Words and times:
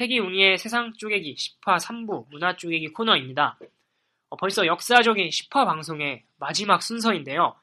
태기웅이의 0.00 0.56
세상 0.56 0.94
쪼개기 0.94 1.34
10화 1.34 1.78
3부 1.78 2.30
문화 2.30 2.56
쪼개기 2.56 2.88
코너입니다. 2.88 3.58
어, 4.30 4.36
벌써 4.36 4.64
역사적인 4.64 5.28
10화 5.28 5.66
방송의 5.66 6.24
마지막 6.38 6.82
순서인데요. 6.82 7.54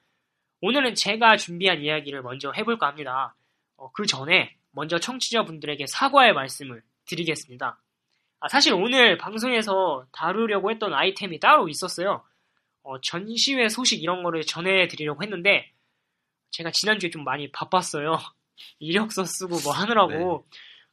오늘은 0.62 0.94
제가 0.94 1.38
준비한 1.38 1.82
이야기를 1.82 2.22
먼저 2.22 2.52
해볼까 2.52 2.88
합니다. 2.88 3.34
어, 3.76 3.92
그 3.92 4.06
전에 4.06 4.56
먼저 4.72 5.00
청취자분들에게 5.00 5.88
사과의 5.88 6.34
말씀을 6.34 6.84
드리겠습니다. 7.08 7.80
아, 8.40 8.48
사실 8.50 8.74
오늘 8.76 9.18
방송에서 9.18 10.06
다루려고 10.12 10.70
했던 10.70 10.94
아이템이 10.94 11.40
따로 11.40 11.68
있었어요. 11.68 12.24
어, 12.84 13.02
전시회 13.02 13.68
소식 13.68 14.04
이런 14.04 14.22
거를 14.22 14.44
전해드리려고 14.44 15.24
했는데 15.24 15.72
제가 16.52 16.70
지난주에 16.72 17.10
좀 17.10 17.24
많이 17.24 17.52
바빴어요. 17.52 18.20
이력서 18.78 19.24
쓰고 19.26 19.58
뭐 19.64 19.74
하느라고. 19.74 20.46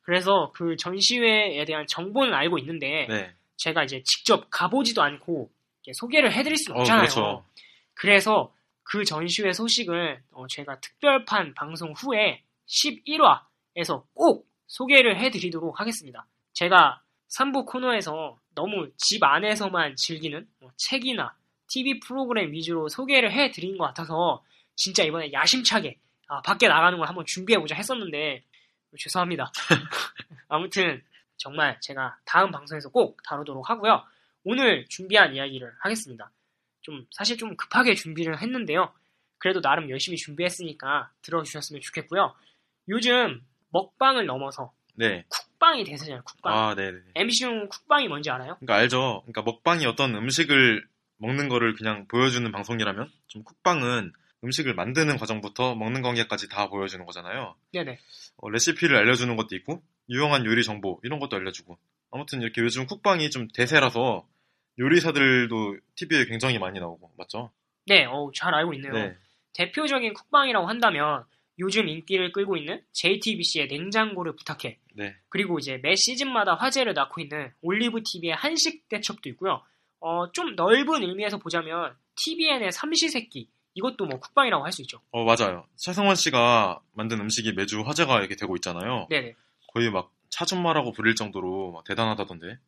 그래서 0.05 0.53
그 0.55 0.77
전시회에 0.77 1.65
대한 1.65 1.87
정보는 1.87 2.35
알고 2.35 2.59
있는데 2.59 3.07
네. 3.09 3.35
제가 3.57 3.85
이제 3.85 4.03
직접 4.05 4.47
가보지도 4.51 5.03
않고 5.03 5.51
소개를 5.93 6.33
해드릴 6.33 6.57
수는 6.57 6.79
어, 6.79 6.81
없잖아요. 6.81 7.03
그렇죠. 7.03 7.45
그래서 7.95 8.55
그 8.83 9.05
전시회 9.05 9.53
소식을 9.53 10.23
어, 10.33 10.47
제가 10.47 10.79
특별판 10.81 11.55
방송 11.55 11.93
후에 11.93 12.43
11화에서 12.67 14.05
꼭 14.15 14.47
소개를 14.67 15.19
해드리도록 15.19 15.81
하겠습니다. 15.81 16.27
제가 16.53 17.03
3부 17.39 17.67
코너에서 17.67 18.39
너무 18.55 18.91
집 18.99 19.25
안에서만 19.25 19.97
즐기는 19.97 20.47
뭐 20.61 20.71
책이나 20.77 21.35
TV 21.69 22.01
프로그램 22.01 22.53
위주로 22.53 22.89
소개를 22.89 23.33
해드린 23.33 23.79
것 23.79 23.85
같아서 23.87 24.45
진짜 24.77 25.03
이번에 25.03 25.33
야심차게 25.33 25.99
아, 26.29 26.41
밖에 26.43 26.69
나가는 26.69 26.97
걸 26.99 27.09
한번 27.09 27.25
준비해보자 27.27 27.75
했었는데 27.75 28.45
죄송합니다. 28.99 29.51
아무튼 30.49 31.03
정말 31.37 31.79
제가 31.81 32.17
다음 32.25 32.51
방송에서 32.51 32.91
꼭 32.91 33.23
다루도록 33.25 33.69
하고요. 33.69 34.05
오늘 34.45 34.87
준비한 34.89 35.35
이야기를 35.35 35.73
하겠습니다. 35.81 36.31
좀 36.83 37.07
사실 37.11 37.37
좀 37.39 37.57
급하게 37.57 37.95
준비를 37.95 38.41
했는데요. 38.41 38.93
그래도 39.39 39.61
나름 39.61 39.91
열심히 39.91 40.17
준비했으니까 40.17 41.11
들어주셨으면 41.23 41.81
좋겠고요. 41.83 42.35
요즘 42.89 43.43
먹방을 43.71 44.27
넘어서 44.27 44.73
네. 44.95 45.25
쿡방이 45.29 45.85
대세잖아요. 45.85 46.23
쿡방. 46.23 46.53
아, 46.53 46.75
네, 46.75 46.93
네. 46.93 46.99
MC용 47.15 47.69
쿡방이 47.69 48.09
뭔지 48.09 48.31
알아요? 48.31 48.57
그러니까 48.57 48.77
알죠. 48.77 49.23
그러니까 49.25 49.43
먹방이 49.43 49.87
어떤 49.87 50.15
음식을 50.15 50.87
먹는 51.17 51.49
거를 51.49 51.75
그냥 51.75 52.07
보여주는 52.07 52.51
방송이라면 52.51 53.11
좀 53.27 53.43
쿡방은 53.45 54.13
음식을 54.45 54.75
만드는 54.75 55.17
과정부터 55.17 55.75
먹는 55.75 56.03
관계까지 56.03 56.49
다 56.49 56.69
보여주는 56.69 57.05
거잖아요. 57.05 57.55
네네. 57.73 57.99
어, 58.37 58.51
레시피를 58.51 58.97
알려주는 58.97 59.35
것도 59.37 59.57
있고 59.57 59.83
유용한 60.09 60.45
요리 60.45 60.63
정보 60.63 61.01
이런 61.03 61.19
것도 61.19 61.37
알려주고 61.37 61.79
아무튼 62.11 62.43
이렇게 62.43 62.61
요즘 62.61 62.87
쿡방이 62.87 63.31
좀 63.31 63.49
대세라서 63.49 64.27
요리사들도 64.79 65.79
TV에 65.97 66.27
굉장히 66.27 66.59
많이 66.59 66.79
나오고 66.79 67.13
맞죠? 67.17 67.51
네, 67.87 68.05
어우, 68.05 68.33
잘 68.35 68.55
알고 68.55 68.75
있네요. 68.75 68.93
네. 68.93 69.17
대표적인 69.55 70.15
쿡방이라고 70.15 70.67
한다면 70.67 71.25
요즘 71.59 71.89
인기를 71.89 72.33
끌고 72.33 72.57
있는 72.57 72.83
JTBC의 72.93 73.69
냉장고를 73.69 74.35
부탁해. 74.37 74.79
네. 74.95 75.15
그리고 75.29 75.59
이제 75.59 75.79
매 75.83 75.95
시즌마다 75.95 76.55
화제를 76.55 76.95
낳고 76.95 77.21
있는 77.21 77.53
올리브 77.63 78.03
TV의 78.05 78.35
한식 78.35 78.89
대첩도 78.89 79.29
있고요. 79.31 79.63
어, 80.01 80.31
좀 80.33 80.55
넓은 80.57 81.03
의미에서 81.03 81.39
보자면 81.39 81.97
TVN의 82.17 82.73
삼시세끼 82.73 83.49
이것도 83.75 84.07
뭐 84.07 84.19
쿡방이라고 84.21 84.65
할 84.65 84.73
수 84.73 84.83
있죠. 84.83 85.01
어, 85.11 85.25
맞아요. 85.25 85.67
최성원 85.77 86.15
씨가 86.17 86.81
만든 86.93 87.21
음식이 87.21 87.53
매주 87.53 87.81
화제가 87.83 88.19
이렇게 88.21 88.37
되고 88.37 88.55
있잖아요. 88.57 89.07
네네. 89.11 89.35
거의 89.73 89.91
막 89.91 90.11
차준마라고 90.31 90.93
부릴 90.93 91.15
정도로 91.15 91.73
막 91.73 91.85
대단하다던데. 91.85 92.59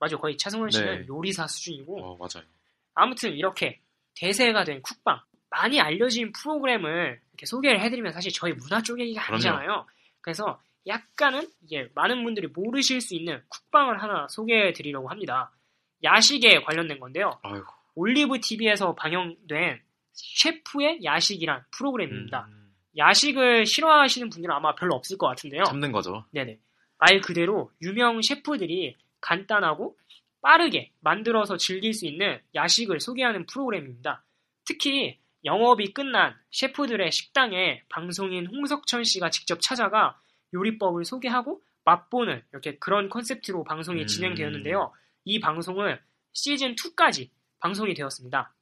맞아요. 0.00 0.18
거의 0.18 0.36
차승원 0.36 0.70
씨는 0.70 1.00
네. 1.02 1.06
요리사 1.08 1.46
수준이고 1.46 2.00
어, 2.04 2.16
맞아요. 2.16 2.46
아무튼 2.94 3.32
이렇게 3.32 3.80
대세가 4.16 4.64
된 4.64 4.82
쿡방 4.82 5.20
많이 5.50 5.80
알려진 5.80 6.32
프로그램을 6.32 7.20
이렇게 7.32 7.46
소개를 7.46 7.80
해드리면 7.80 8.12
사실 8.12 8.32
저희 8.32 8.52
문화 8.52 8.82
쪼개기가 8.82 9.22
그럼요. 9.22 9.34
아니잖아요. 9.36 9.86
그래서 10.20 10.60
약간은 10.86 11.48
이게 11.62 11.88
많은 11.94 12.22
분들이 12.24 12.48
모르실 12.48 13.00
수 13.00 13.14
있는 13.14 13.42
쿡방을 13.48 14.02
하나 14.02 14.26
소개해드리려고 14.28 15.08
합니다. 15.08 15.50
야식에 16.04 16.62
관련된 16.62 16.98
건데요. 17.00 17.38
아이고. 17.42 17.66
올리브 17.94 18.38
TV에서 18.40 18.94
방영된 18.94 19.80
셰프의 20.18 21.00
야식이란 21.04 21.64
프로그램입니다. 21.70 22.46
음, 22.50 22.74
야식을 22.96 23.66
싫어하시는 23.66 24.28
분들은 24.30 24.54
아마 24.54 24.74
별로 24.74 24.94
없을 24.94 25.16
것 25.16 25.28
같은데요. 25.28 25.64
참는 25.64 25.92
거죠. 25.92 26.24
네네. 26.32 26.58
말 26.98 27.20
그대로 27.20 27.70
유명 27.80 28.20
셰프들이 28.20 28.96
간단하고 29.20 29.96
빠르게 30.40 30.92
만들어서 31.00 31.56
즐길 31.56 31.94
수 31.94 32.06
있는 32.06 32.40
야식을 32.54 33.00
소개하는 33.00 33.46
프로그램입니다. 33.46 34.24
특히 34.64 35.18
영업이 35.44 35.92
끝난 35.92 36.34
셰프들의 36.50 37.10
식당에 37.12 37.82
방송인 37.88 38.46
홍석천 38.46 39.04
씨가 39.04 39.30
직접 39.30 39.60
찾아가 39.60 40.20
요리법을 40.52 41.04
소개하고 41.04 41.62
맛보는 41.84 42.42
이렇게 42.52 42.76
그런 42.78 43.08
컨셉트로 43.08 43.64
방송이 43.64 44.02
음. 44.02 44.06
진행되었는데요. 44.06 44.92
이 45.24 45.40
방송은 45.40 45.98
시즌 46.32 46.74
2까지 46.74 47.30
방송이 47.60 47.94
되었습니다. 47.94 48.52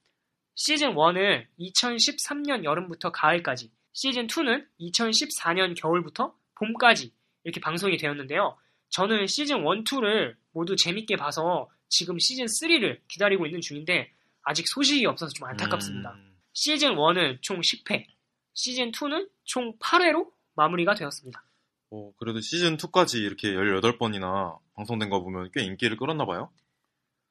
시즌 0.56 0.94
1은 0.94 1.46
2013년 1.60 2.64
여름부터 2.64 3.12
가을까지, 3.12 3.70
시즌 3.92 4.26
2는 4.26 4.66
2014년 4.80 5.78
겨울부터 5.78 6.34
봄까지 6.58 7.12
이렇게 7.44 7.60
방송이 7.60 7.98
되었는데요. 7.98 8.56
저는 8.88 9.26
시즌 9.26 9.58
1, 9.58 9.64
2를 9.84 10.34
모두 10.52 10.74
재밌게 10.74 11.16
봐서 11.16 11.68
지금 11.88 12.18
시즌 12.18 12.46
3를 12.46 13.00
기다리고 13.06 13.44
있는 13.44 13.60
중인데 13.60 14.10
아직 14.42 14.66
소식이 14.66 15.04
없어서 15.04 15.30
좀 15.34 15.46
안타깝습니다. 15.46 16.12
음, 16.12 16.36
시즌 16.54 16.94
1은 16.94 17.42
총 17.42 17.60
10회, 17.60 18.06
시즌 18.54 18.92
2는 18.92 19.28
총 19.44 19.78
8회로 19.78 20.30
마무리가 20.54 20.94
되었습니다. 20.94 21.44
어, 21.90 22.12
그래도 22.16 22.40
시즌 22.40 22.78
2까지 22.78 23.22
이렇게 23.22 23.48
18번이나 23.52 24.58
방송된 24.74 25.10
거 25.10 25.20
보면 25.20 25.50
꽤 25.52 25.62
인기를 25.62 25.98
끌었나 25.98 26.24
봐요. 26.24 26.50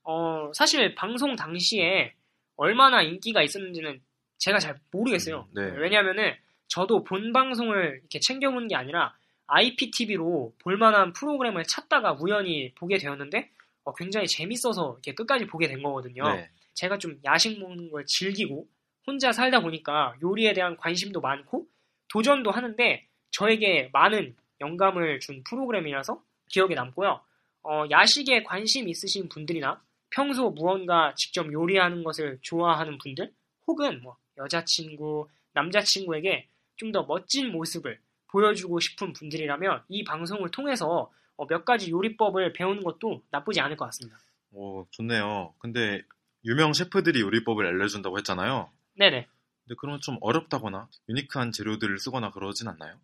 어, 0.04 0.52
사실 0.54 0.94
방송 0.94 1.36
당시에 1.36 2.14
얼마나 2.58 3.02
인기가 3.02 3.42
있었는지는 3.42 4.02
제가 4.38 4.60
잘 4.60 4.78
모르겠어요. 4.92 5.48
음, 5.50 5.54
네. 5.56 5.78
왜냐면은 5.78 6.34
저도 6.68 7.04
본 7.04 7.32
방송을 7.32 8.00
이렇게 8.00 8.20
챙겨보는 8.20 8.68
게 8.68 8.76
아니라 8.76 9.16
IPTV로 9.48 10.54
볼만한 10.60 11.14
프로그램을 11.14 11.64
찾다가 11.64 12.18
우연히 12.20 12.74
보게 12.76 12.98
되었는데 12.98 13.50
어, 13.84 13.94
굉장히 13.94 14.28
재밌어서 14.28 14.94
이렇게 14.94 15.14
끝까지 15.14 15.46
보게 15.46 15.68
된 15.68 15.84
거거든요. 15.84 16.24
네. 16.24 16.50
제가 16.74 16.98
좀 16.98 17.20
야식 17.24 17.60
먹는 17.60 17.92
걸 17.92 18.06
즐기고 18.06 18.68
혼자 19.08 19.32
살다 19.32 19.62
보니까 19.62 20.16
요리에 20.24 20.54
대한 20.54 20.76
관심도 20.78 21.22
많고 21.22 21.68
도전도 22.10 22.52
하는데 22.52 23.06
저에게 23.32 23.90
많은 23.94 24.36
영감을 24.62 25.20
준 25.20 25.44
프로그램이라서 25.44 26.22
기억에 26.50 26.74
남고요. 26.74 27.22
어, 27.64 27.84
야식에 27.90 28.44
관심 28.44 28.88
있으신 28.88 29.30
분들이나 29.30 29.82
평소 30.10 30.50
무언가 30.50 31.14
직접 31.16 31.52
요리하는 31.52 32.04
것을 32.04 32.40
좋아하는 32.42 32.98
분들 32.98 33.32
혹은 33.68 34.02
뭐 34.02 34.18
여자친구, 34.38 35.28
남자친구에게 35.54 36.48
좀 36.78 36.92
더 36.92 37.04
멋진 37.04 37.52
모습을 37.52 38.00
보여주고 38.28 38.80
싶은 38.82 39.14
분들이라면 39.14 39.84
이 39.88 40.04
방송을 40.04 40.52
통해서 40.52 41.10
어, 41.38 41.48
몇 41.48 41.64
가지 41.66 41.90
요리법을 41.92 42.54
배우는 42.54 42.84
것도 42.84 43.24
나쁘지 43.32 43.60
않을 43.62 43.78
것 43.78 43.86
같습니다. 43.86 44.20
오, 44.52 44.86
좋네요. 44.92 45.54
근데 45.60 46.02
유명 46.46 46.74
셰프들이 46.74 47.22
요리법을 47.22 47.66
알려준다고 47.66 48.18
했잖아요. 48.18 48.70
네네. 48.98 49.28
근데 49.66 49.76
그런 49.80 50.00
좀 50.02 50.18
어렵다거나 50.22 50.88
unique한 51.10 51.52
재료들을 51.52 51.98
쓰거나 51.98 52.32
그러진 52.32 52.68
않나요? 52.68 52.98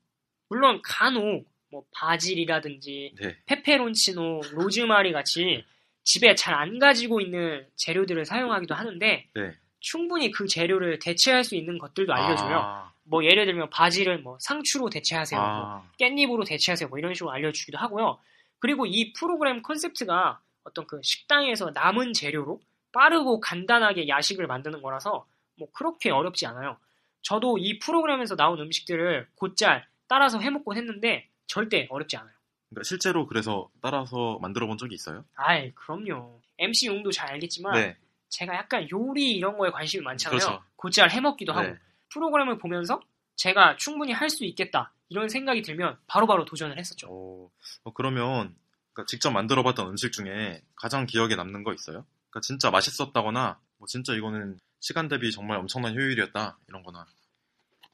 물론 0.50 0.82
간혹 0.84 1.50
뭐 1.72 1.86
바질이라든지 1.94 3.16
네. 3.22 3.38
페페론치노, 3.46 4.42
로즈마리 4.54 5.14
같이 5.14 5.64
집에 6.04 6.36
잘 6.36 6.54
안 6.54 6.80
가지고 6.80 7.22
있는 7.22 7.66
재료들을 7.76 8.26
사용하기도 8.26 8.74
하는데 8.76 9.28
네. 9.34 9.54
충분히 9.80 10.32
그 10.32 10.48
재료를 10.48 11.00
대체할 11.00 11.44
수 11.44 11.56
있는 11.56 11.78
것들도 11.78 12.14
알려줘요. 12.14 12.58
아, 12.58 12.92
뭐 13.04 13.24
예를 13.24 13.46
들면 13.46 13.70
바질을 13.70 14.20
뭐 14.20 14.38
상추로 14.40 14.90
대체하세요. 14.90 15.40
뭐 15.40 15.50
아, 15.50 15.84
깻잎으로 16.00 16.46
대체하세요. 16.46 16.90
뭐 16.90 17.00
이런 17.00 17.14
식으로 17.14 17.32
알려주기도 17.32 17.78
하고요. 17.78 18.20
그리고 18.60 18.86
이 18.86 19.14
프로그램 19.14 19.62
컨셉트가 19.64 20.40
어떤 20.64 20.86
그 20.86 21.00
식당에서 21.04 21.72
남은 21.72 22.14
재료로 22.14 22.62
빠르고 22.92 23.40
간단하게 23.40 24.08
야식을 24.08 24.46
만드는 24.48 24.82
거라서 24.82 25.26
뭐 25.58 25.68
그렇게 25.74 26.12
어렵지 26.12 26.46
않아요. 26.46 26.78
저도 27.24 27.58
이 27.58 27.80
프로그램에서 27.80 28.36
나온 28.36 28.60
음식들을 28.60 29.28
곧잘 29.36 29.88
따라서 30.08 30.40
해먹곤 30.40 30.78
했는데 30.78 31.28
절대 31.48 31.88
어렵지 31.90 32.18
않아요. 32.18 32.34
그러니까 32.72 32.84
실제로 32.88 33.28
그래서 33.28 33.70
따라서 33.82 34.40
만들어 34.42 34.66
본 34.66 34.78
적이 34.78 34.96
있어요? 34.96 35.24
아이, 35.36 35.72
그럼요. 35.76 36.42
MC 36.58 36.88
용도 36.88 37.12
잘 37.12 37.32
알겠지만 37.32 37.74
네. 37.74 37.98
제가 38.30 38.56
약간 38.56 38.88
요리 38.92 39.32
이런 39.32 39.58
거에 39.58 39.70
관심이 39.72 40.04
많잖아요. 40.04 40.40
그렇죠. 40.40 40.64
곧잘 40.78 41.12
해먹기도 41.12 41.52
하고 41.54 41.68
네. 41.68 41.78
프로그램을 42.14 42.58
보면서 42.58 43.00
제가 43.36 43.76
충분히 43.78 44.14
할 44.14 44.30
수 44.30 44.46
있겠다 44.46 44.94
이런 45.10 45.28
생각이 45.28 45.62
들면 45.62 45.98
바로 46.08 46.26
바로 46.28 46.46
도전을 46.46 46.78
했었죠. 46.78 47.08
어, 47.10 47.50
어, 47.84 47.94
그러면 47.94 48.56
그러니까 48.94 49.06
직접 49.08 49.32
만들어봤던 49.32 49.90
음식 49.90 50.14
중에 50.14 50.62
가장 50.76 51.06
기억에 51.06 51.36
남는 51.36 51.64
거 51.64 51.74
있어요? 51.74 52.06
그러니까 52.30 52.40
진짜 52.42 52.72
맛있었다거나 52.72 53.60
뭐 53.78 53.88
진짜 53.88 54.14
이거는 54.14 54.58
시간 54.80 55.10
대비 55.10 55.32
정말 55.34 55.58
엄청난 55.58 55.94
효율이었다 55.94 56.58
이런 56.70 56.84
거나 56.84 57.06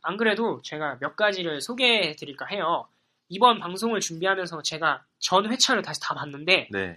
안 0.04 0.18
그래도 0.18 0.62
제가 0.64 1.00
몇 1.00 1.16
가지를 1.16 1.62
소개해 1.62 2.16
드릴까 2.16 2.46
해요. 2.46 2.88
이번 3.30 3.60
방송을 3.60 4.00
준비하면서 4.00 4.62
제가 4.64 5.04
전 5.20 5.52
회차를 5.52 5.82
다시 5.82 6.00
다 6.02 6.14
봤는데 6.16 6.70
네. 6.72 6.96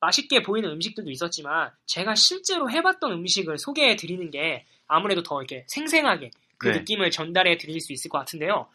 맛있게 0.00 0.42
보이는 0.42 0.70
음식들도 0.70 1.10
있었지만 1.10 1.70
제가 1.86 2.14
실제로 2.14 2.70
해봤던 2.70 3.12
음식을 3.12 3.58
소개해 3.58 3.96
드리는 3.96 4.30
게 4.30 4.66
아무래도 4.86 5.22
더 5.22 5.40
이렇게 5.40 5.64
생생하게 5.68 6.30
그 6.58 6.68
네. 6.68 6.78
느낌을 6.78 7.10
전달해 7.10 7.56
드릴 7.56 7.80
수 7.80 7.92
있을 7.92 8.10
것 8.10 8.18
같은데요. 8.18 8.68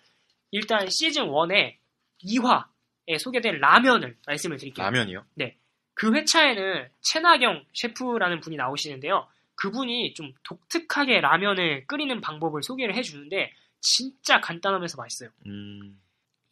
일단 0.52 0.88
시즌 0.90 1.28
1의 1.28 1.76
2화에 2.24 3.20
소개된 3.20 3.60
라면을 3.60 4.18
말씀을 4.26 4.58
드릴게요. 4.58 4.86
라면이요? 4.86 5.26
그 5.94 6.14
회차에는 6.14 6.90
채나경 7.02 7.66
셰프라는 7.74 8.42
분이 8.42 8.56
나오시는데요. 8.58 9.28
그분이 9.56 10.14
좀 10.14 10.34
독특하게 10.44 11.22
라면을 11.22 11.88
끓이는 11.88 12.22
방법을 12.22 12.64
소개를 12.64 12.96
해주는데 12.96 13.54
진짜 13.80 14.42
간단하면서 14.42 14.98
맛있어요. 14.98 15.30
음, 15.46 16.00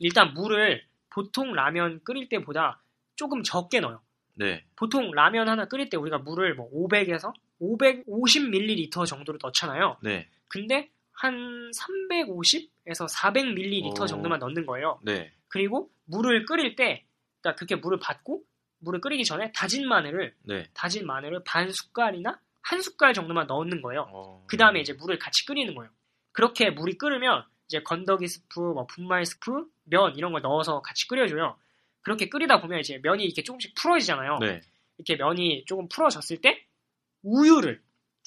일단 0.03 0.33
물을 0.33 0.83
보통 1.09 1.53
라면 1.53 2.01
끓일 2.03 2.27
때보다 2.27 2.81
조금 3.15 3.41
적게 3.41 3.79
넣어요. 3.79 4.01
네. 4.35 4.63
보통 4.75 5.11
라면 5.11 5.47
하나 5.47 5.65
끓일 5.65 5.89
때 5.89 5.97
우리가 5.97 6.17
물을 6.17 6.55
뭐 6.55 6.69
500에서 6.71 7.31
550ml 7.61 9.05
정도로 9.07 9.37
넣잖아요. 9.41 9.97
네. 10.01 10.27
근데 10.49 10.89
한 11.13 11.71
350에서 11.71 13.07
400ml 13.09 14.01
오. 14.01 14.05
정도만 14.05 14.39
넣는 14.39 14.65
거예요. 14.65 14.99
네. 15.03 15.31
그리고 15.47 15.89
물을 16.05 16.45
끓일 16.45 16.75
때, 16.75 17.05
그러니까 17.41 17.57
그렇게 17.57 17.75
물을 17.75 17.99
받고 17.99 18.43
물을 18.79 18.99
끓이기 18.99 19.23
전에 19.23 19.51
다진 19.53 19.87
마늘을 19.87 20.35
네. 20.43 20.67
다진 20.73 21.05
마늘을 21.05 21.43
반 21.45 21.71
숟갈이나 21.71 22.39
한 22.61 22.81
숟갈 22.81 23.13
정도만 23.13 23.47
넣는 23.47 23.81
거예요. 23.81 24.07
어, 24.11 24.45
그 24.47 24.57
다음에 24.57 24.81
이제 24.81 24.93
물을 24.93 25.17
같이 25.17 25.45
끓이는 25.45 25.75
거예요. 25.75 25.89
그렇게 26.33 26.71
물이 26.71 26.97
끓으면 26.97 27.45
이제 27.67 27.81
건더기 27.83 28.27
스프, 28.27 28.59
뭐 28.59 28.85
분말 28.87 29.25
스프, 29.25 29.65
면 29.85 30.15
이런 30.15 30.31
걸 30.31 30.41
넣어서 30.41 30.81
같이 30.81 31.07
끓여줘요. 31.07 31.57
그렇게 32.01 32.29
끓이다 32.29 32.61
보면 32.61 32.79
이제 32.79 32.99
면이 33.01 33.23
이렇게 33.23 33.43
조금씩 33.43 33.75
풀어지잖아요. 33.75 34.37
네. 34.39 34.61
이렇게 34.97 35.15
면이 35.15 35.65
조금 35.65 35.87
풀어졌을 35.87 36.41
때 36.41 36.65
우유를 37.23 37.81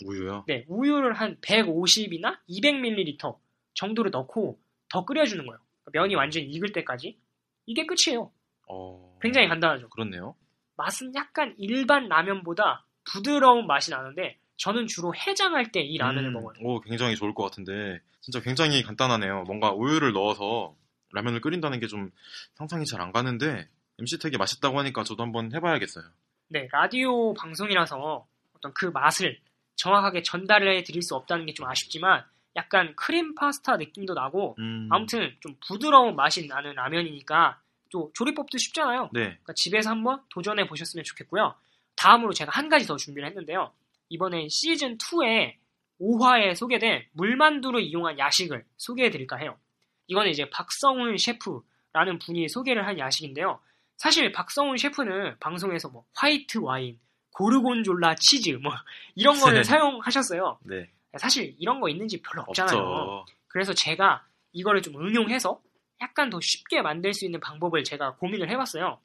우유요? 0.05 0.44
네 0.47 0.64
우유를 0.69 1.14
한 1.14 1.37
150이나 1.41 2.38
200ml 2.49 3.38
정도를 3.75 4.11
넣고 4.11 4.58
더 4.88 5.05
끓여주는 5.05 5.44
거예요. 5.47 5.58
면이 5.93 6.14
완전히 6.14 6.47
익을 6.47 6.73
때까지 6.73 7.19
이게 7.67 7.87
끝이에요. 7.87 8.31
어, 8.69 9.19
굉장히 9.20 9.49
간단하죠. 9.49 9.88
그렇네요. 9.91 10.35
맛은 10.76 11.14
약간 11.14 11.55
일반 11.59 12.09
라면보다 12.09 12.85
부드러운 13.05 13.67
맛이 13.67 13.91
나는데 13.91 14.38
저는 14.56 14.87
주로 14.87 15.14
해장할 15.14 15.70
때 15.73 15.81
이 15.81 15.97
라면을 15.99 16.31
음, 16.31 16.32
먹어요. 16.35 16.55
오, 16.62 16.81
굉장히 16.81 17.14
좋을 17.17 17.35
것 17.35 17.44
같은데 17.44 18.00
진짜 18.20 18.41
굉장히 18.41 18.82
간단하네요. 18.82 19.44
뭔가 19.44 19.73
우유를 19.73 20.12
넣어서 20.12 20.75
라면을 21.12 21.41
끓인다는 21.41 21.81
게 21.81 21.87
좀 21.87 22.11
상상이 22.55 22.85
잘 22.87 23.00
안 23.00 23.12
가는데 23.12 23.69
MC택이 23.99 24.37
맛있다고 24.37 24.79
하니까 24.81 25.05
저도 25.05 25.23
한번 25.23 25.53
해봐야겠어요. 25.55 26.05
네, 26.49 26.69
라디오 26.73 27.32
방송이라서 27.35 28.26
어떤 28.55 28.73
그 28.75 28.87
맛을 28.87 29.38
정확하게 29.76 30.23
전달해 30.23 30.82
드릴 30.82 31.03
수 31.03 31.14
없다는 31.14 31.47
게 31.47 31.53
좀 31.55 31.67
아쉽지만 31.69 32.25
약간 32.56 32.94
크림 32.97 33.35
파스타 33.35 33.76
느낌도 33.76 34.14
나고 34.14 34.56
음, 34.58 34.88
아무튼 34.91 35.35
좀 35.41 35.55
부드러운 35.67 36.17
맛이 36.17 36.47
나는 36.47 36.75
라면이니까 36.75 37.61
또 37.93 38.11
조리법도 38.14 38.56
쉽잖아요. 38.59 39.11
네. 39.12 39.20
그러니까 39.25 39.52
집에서 39.55 39.91
한번 39.91 40.23
도전해 40.31 40.67
보셨으면 40.67 41.05
좋겠고요. 41.05 41.55
다음으로 41.97 42.32
제가 42.32 42.50
한 42.52 42.69
가지 42.69 42.87
더 42.87 42.97
준비를 42.97 43.29
했는데요. 43.29 43.73
이번엔 44.09 44.49
시즌 44.49 44.97
2의 44.99 45.55
5화에 46.00 46.55
소개된 46.55 47.05
물만두를 47.12 47.81
이용한 47.82 48.19
야식을 48.19 48.64
소개해 48.76 49.11
드릴까 49.11 49.37
해요. 49.37 49.59
이거는 50.08 50.31
이제 50.31 50.49
박성훈 50.50 51.17
셰프라는 51.17 52.19
분이 52.25 52.49
소개를 52.49 52.87
한 52.87 52.99
야식인데요. 52.99 53.61
사실 53.97 54.31
박성훈 54.32 54.76
셰프는 54.76 55.38
방송에서 55.41 55.88
뭐 55.88 56.05
화이트 56.14 56.58
와인, 56.58 56.99
고르곤졸라 57.32 58.17
치즈 58.17 58.58
뭐 58.62 58.73
이런 59.14 59.38
거를 59.38 59.58
네. 59.58 59.62
사용하셨어요. 59.64 60.58
네. 60.64 60.88
사실 61.19 61.55
이런 61.58 61.81
거 61.81 61.88
있는지 61.88 62.20
별로 62.20 62.43
없잖아요. 62.49 62.79
없죠. 62.79 63.35
그래서 63.49 63.73
제가 63.73 64.25
이거를 64.53 64.82
좀 64.82 64.97
응용해서 64.97 65.61
약간 66.03 66.29
더 66.29 66.38
쉽게 66.43 66.82
만들 66.82 67.14
수 67.14 67.25
있는 67.25 67.41
방법을 67.41 67.85
제가 67.85 68.17
고민을 68.17 68.50
해봤어요. 68.50 68.99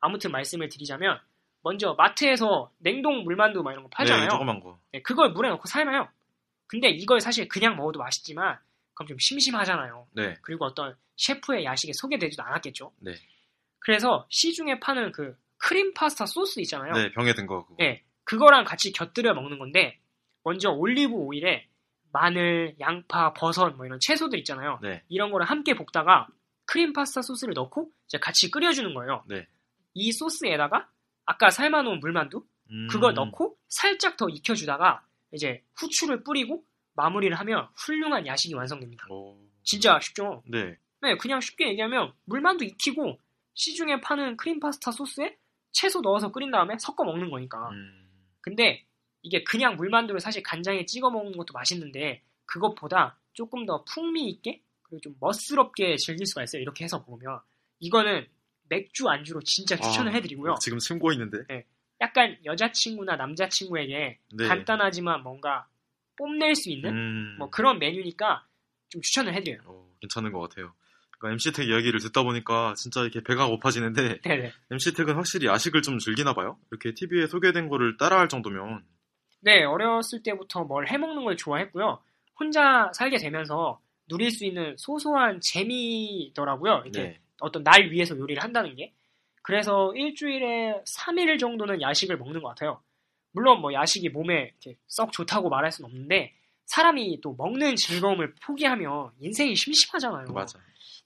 아무튼 0.00 0.32
말씀을 0.32 0.70
드리자면 0.70 1.20
먼저 1.62 1.94
마트에서 1.94 2.70
냉동 2.78 3.24
물만두 3.24 3.62
막 3.62 3.72
이런 3.72 3.84
거 3.84 3.90
팔잖아요. 3.90 4.24
네, 4.24 4.28
조그만 4.30 4.60
거. 4.60 4.78
네, 4.92 5.02
그걸 5.02 5.32
물에 5.32 5.50
넣고 5.50 5.66
삶아요. 5.66 6.08
근데 6.66 6.88
이걸 6.88 7.20
사실 7.20 7.48
그냥 7.48 7.76
먹어도 7.76 7.98
맛있지만 7.98 8.58
그럼 8.94 9.08
좀 9.08 9.18
심심하잖아요. 9.18 10.08
네. 10.12 10.36
그리고 10.42 10.64
어떤 10.64 10.96
셰프의 11.16 11.64
야식에 11.64 11.92
소개되지도 11.92 12.42
않았겠죠. 12.42 12.92
네. 13.00 13.14
그래서 13.78 14.26
시중에 14.30 14.80
파는 14.80 15.12
그 15.12 15.36
크림 15.56 15.92
파스타 15.94 16.26
소스 16.26 16.60
있잖아요. 16.60 16.92
네, 16.92 17.12
병에 17.12 17.34
든 17.34 17.46
거. 17.46 17.64
그거. 17.64 17.76
네, 17.78 18.04
그거랑 18.24 18.64
같이 18.64 18.92
곁들여 18.92 19.34
먹는 19.34 19.58
건데 19.58 19.98
먼저 20.42 20.70
올리브 20.70 21.12
오일에 21.12 21.66
마늘, 22.12 22.74
양파, 22.80 23.32
버섯 23.32 23.70
뭐 23.76 23.86
이런 23.86 23.98
채소들 24.00 24.38
있잖아요. 24.40 24.78
네. 24.82 25.02
이런 25.08 25.30
거를 25.30 25.46
함께 25.46 25.74
볶다가 25.74 26.26
크림 26.66 26.92
파스타 26.92 27.22
소스를 27.22 27.54
넣고 27.54 27.90
이제 28.06 28.18
같이 28.18 28.50
끓여주는 28.50 28.92
거예요. 28.94 29.24
네. 29.26 29.46
이 29.94 30.12
소스에다가 30.12 30.88
아까 31.24 31.50
삶아놓은 31.50 32.00
물만두 32.00 32.44
음, 32.70 32.88
그걸 32.90 33.14
넣고 33.14 33.56
살짝 33.68 34.16
더 34.16 34.28
익혀주다가 34.28 35.04
이제 35.32 35.62
후추를 35.76 36.22
뿌리고 36.24 36.64
마무리를 36.94 37.36
하면 37.38 37.68
훌륭한 37.76 38.26
야식이 38.26 38.54
완성됩니다. 38.54 39.06
오, 39.10 39.38
진짜 39.62 39.98
쉽죠? 40.00 40.42
네. 40.46 40.76
네, 41.02 41.16
그냥 41.16 41.40
쉽게 41.40 41.68
얘기하면 41.68 42.12
물만두 42.24 42.64
익히고 42.64 43.18
시중에 43.54 44.00
파는 44.00 44.36
크림 44.36 44.60
파스타 44.60 44.90
소스에 44.92 45.36
채소 45.72 46.00
넣어서 46.00 46.30
끓인 46.32 46.50
다음에 46.50 46.76
섞어 46.78 47.04
먹는 47.04 47.30
거니까. 47.30 47.70
음, 47.70 48.10
근데 48.40 48.84
이게 49.22 49.42
그냥 49.44 49.76
물만두를 49.76 50.20
사실 50.20 50.42
간장에 50.42 50.84
찍어 50.84 51.10
먹는 51.10 51.36
것도 51.36 51.52
맛있는데 51.52 52.22
그것보다 52.46 53.18
조금 53.32 53.66
더 53.66 53.84
풍미 53.84 54.28
있게 54.30 54.62
그리고 54.82 55.00
좀 55.00 55.16
멋스럽게 55.20 55.96
즐길 55.96 56.26
수가 56.26 56.42
있어요. 56.42 56.62
이렇게 56.62 56.84
해서 56.84 56.98
먹으면 57.06 57.40
이거는 57.78 58.26
맥주 58.68 59.08
안주로 59.08 59.40
진짜 59.42 59.76
추천을 59.76 60.12
아, 60.12 60.14
해드리고요. 60.14 60.56
지금 60.60 60.78
침 60.78 60.98
고이는데. 60.98 61.66
약간 62.00 62.38
여자친구나 62.44 63.16
남자친구에게 63.16 64.18
네. 64.32 64.48
간단하지만 64.48 65.22
뭔가 65.22 65.68
뽐낼 66.20 66.54
수 66.54 66.70
있는 66.70 66.90
음, 66.90 67.36
뭐 67.38 67.48
그런 67.48 67.78
메뉴니까 67.78 68.44
좀 68.90 69.00
추천을 69.00 69.32
해드려요. 69.34 69.62
어, 69.64 69.88
괜찮은 70.00 70.32
것 70.32 70.40
같아요. 70.40 70.74
그러니까 71.18 71.32
MC택 71.32 71.68
이야기를 71.68 72.00
듣다 72.00 72.22
보니까 72.22 72.74
진짜 72.74 73.00
이렇게 73.00 73.22
배가 73.22 73.46
고파지는데 73.46 74.20
네네. 74.22 74.52
MC택은 74.70 75.14
확실히 75.14 75.46
야식을 75.46 75.80
좀 75.80 75.98
즐기나 75.98 76.34
봐요. 76.34 76.58
이렇게 76.70 76.92
TV에 76.94 77.26
소개된 77.26 77.68
거를 77.68 77.96
따라할 77.96 78.28
정도면 78.28 78.84
네, 79.40 79.64
어렸을 79.64 80.22
때부터 80.22 80.64
뭘 80.64 80.86
해먹는 80.88 81.24
걸 81.24 81.36
좋아했고요. 81.36 82.02
혼자 82.38 82.90
살게 82.94 83.16
되면서 83.16 83.80
누릴 84.06 84.30
수 84.30 84.44
있는 84.44 84.74
소소한 84.76 85.40
재미더라고요. 85.42 86.82
이렇게 86.84 87.02
네. 87.02 87.20
어떤 87.40 87.62
날 87.62 87.90
위해서 87.90 88.18
요리를 88.18 88.42
한다는 88.42 88.76
게. 88.76 88.92
그래서 89.42 89.94
일주일에 89.94 90.82
3일 90.86 91.38
정도는 91.38 91.80
야식을 91.80 92.18
먹는 92.18 92.42
것 92.42 92.48
같아요. 92.48 92.82
물론 93.32 93.60
뭐 93.60 93.72
야식이 93.72 94.08
몸에 94.10 94.52
썩 94.88 95.12
좋다고 95.12 95.48
말할 95.48 95.70
수는 95.72 95.88
없는데 95.90 96.34
사람이 96.66 97.20
또 97.20 97.34
먹는 97.34 97.76
즐거움을 97.76 98.34
포기하면 98.42 99.10
인생이 99.20 99.54
심심하잖아요. 99.56 100.26
맞아. 100.32 100.58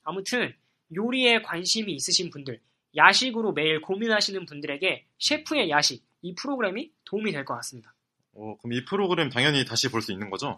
아무튼 0.03 0.53
요리에 0.95 1.41
관심이 1.41 1.91
있으신 1.93 2.29
분들, 2.29 2.59
야식으로 2.95 3.53
매일 3.53 3.81
고민하시는 3.81 4.45
분들에게 4.45 5.05
셰프의 5.19 5.69
야식 5.69 6.03
이 6.21 6.33
프로그램이 6.35 6.91
도움이 7.05 7.31
될 7.31 7.43
것 7.45 7.55
같습니다. 7.55 7.93
어, 8.33 8.55
그럼 8.57 8.73
이 8.73 8.85
프로그램 8.85 9.29
당연히 9.29 9.65
다시 9.65 9.89
볼 9.89 10.01
수 10.01 10.11
있는 10.11 10.29
거죠? 10.29 10.55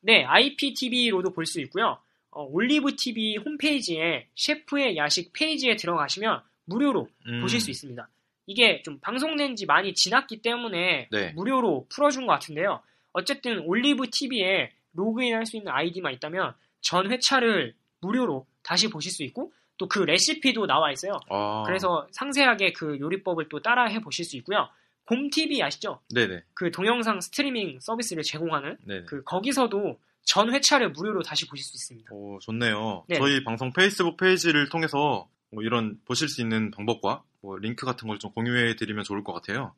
네, 0.00 0.24
IPTV로도 0.24 1.32
볼 1.32 1.46
수 1.46 1.60
있고요. 1.62 1.98
어, 2.30 2.44
올리브 2.44 2.96
TV 2.96 3.36
홈페이지에 3.38 4.28
셰프의 4.36 4.96
야식 4.96 5.32
페이지에 5.32 5.76
들어가시면 5.76 6.42
무료로 6.64 7.08
음, 7.26 7.40
보실 7.40 7.60
수 7.60 7.70
있습니다. 7.70 8.08
이게 8.50 8.82
좀 8.82 8.98
방송된 8.98 9.54
지 9.54 9.64
많이 9.64 9.94
지났기 9.94 10.42
때문에 10.42 11.06
네. 11.12 11.32
무료로 11.34 11.86
풀어준 11.88 12.26
것 12.26 12.32
같은데요. 12.32 12.80
어쨌든 13.12 13.60
올리브 13.60 14.10
TV에 14.10 14.72
로그인할 14.94 15.46
수 15.46 15.56
있는 15.56 15.70
아이디만 15.70 16.12
있다면 16.14 16.54
전 16.80 17.12
회차를 17.12 17.74
무료로 18.00 18.46
다시 18.64 18.90
보실 18.90 19.12
수 19.12 19.22
있고 19.22 19.52
또 19.78 19.86
그 19.86 20.00
레시피도 20.00 20.66
나와 20.66 20.90
있어요. 20.90 21.12
아, 21.30 21.62
그래서 21.64 22.06
상세하게 22.10 22.72
그 22.72 22.98
요리법을 22.98 23.48
또 23.48 23.60
따라 23.60 23.86
해 23.86 24.00
보실 24.00 24.24
수 24.24 24.36
있고요. 24.38 24.68
곰TV 25.06 25.62
아시죠? 25.62 26.00
네네. 26.12 26.42
그 26.54 26.70
동영상 26.72 27.20
스트리밍 27.20 27.78
서비스를 27.80 28.22
제공하는 28.24 28.76
네네. 28.84 29.04
그 29.06 29.22
거기서도 29.22 29.98
전 30.24 30.52
회차를 30.52 30.90
무료로 30.90 31.22
다시 31.22 31.46
보실 31.46 31.64
수 31.64 31.76
있습니다. 31.76 32.12
오, 32.12 32.38
좋네요. 32.40 33.04
네. 33.08 33.16
저희 33.16 33.42
방송 33.44 33.72
페이스북 33.72 34.16
페이지를 34.16 34.68
통해서 34.68 35.28
뭐 35.50 35.62
이런 35.62 35.98
보실 36.04 36.28
수 36.28 36.40
있는 36.40 36.70
방법과 36.70 37.22
뭐 37.42 37.56
링크 37.58 37.86
같은 37.86 38.06
걸 38.08 38.18
좀 38.18 38.32
공유해 38.32 38.76
드리면 38.76 39.04
좋을 39.04 39.24
것 39.24 39.32
같아요. 39.32 39.74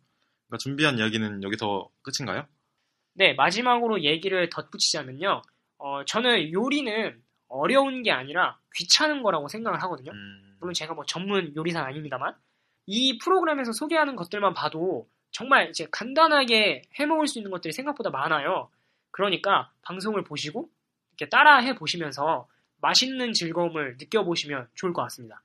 그러니까 0.46 0.58
준비한 0.58 0.98
이야기는 0.98 1.42
여기서 1.42 1.88
끝인가요? 2.02 2.46
네, 3.14 3.34
마지막으로 3.34 4.02
얘기를 4.02 4.48
덧붙이자면요. 4.50 5.42
어, 5.78 6.04
저는 6.04 6.52
요리는 6.52 7.22
어려운 7.48 8.02
게 8.02 8.10
아니라 8.10 8.58
귀찮은 8.74 9.22
거라고 9.22 9.48
생각을 9.48 9.82
하거든요. 9.82 10.10
음, 10.12 10.56
물론 10.60 10.72
제가 10.74 10.94
뭐 10.94 11.04
전문 11.04 11.54
요리사는 11.54 11.86
아닙니다만 11.86 12.34
이 12.86 13.18
프로그램에서 13.18 13.72
소개하는 13.72 14.16
것들만 14.16 14.54
봐도 14.54 15.08
정말 15.30 15.68
이제 15.70 15.86
간단하게 15.90 16.82
해 16.98 17.06
먹을 17.06 17.26
수 17.26 17.38
있는 17.38 17.50
것들이 17.50 17.72
생각보다 17.72 18.10
많아요. 18.10 18.70
그러니까 19.10 19.70
방송을 19.82 20.24
보시고 20.24 20.70
이렇게 21.10 21.28
따라 21.28 21.58
해 21.58 21.74
보시면서 21.74 22.48
맛있는 22.80 23.32
즐거움을 23.32 23.96
느껴보시면 23.98 24.68
좋을 24.74 24.92
것 24.92 25.02
같습니다. 25.02 25.42